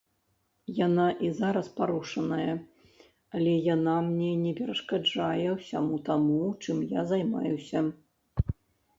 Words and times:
Яна 0.75 1.03
і 1.25 1.27
зараз 1.39 1.67
парушаная, 1.79 2.55
але 3.39 3.53
яна 3.75 3.95
мне 4.07 4.29
не 4.45 4.53
перашкаджае 4.61 5.47
ўсяму 5.57 5.99
таму, 6.09 6.39
чым 6.65 6.77
я 6.99 7.05
займаюся. 7.13 7.79